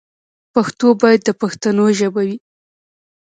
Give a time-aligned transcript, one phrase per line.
[0.53, 2.35] پښتو باید د پښتنو ژبه وي.